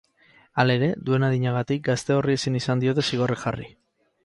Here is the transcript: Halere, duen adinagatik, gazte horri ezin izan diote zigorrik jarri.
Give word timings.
Halere, 0.63 0.87
duen 1.09 1.25
adinagatik, 1.27 1.85
gazte 1.89 2.17
horri 2.17 2.39
ezin 2.39 2.59
izan 2.63 2.83
diote 2.87 3.07
zigorrik 3.11 3.45
jarri. 3.47 3.71